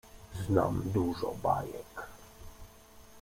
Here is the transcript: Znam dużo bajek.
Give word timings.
Znam 0.45 0.81
dużo 0.85 1.33
bajek. 1.43 2.07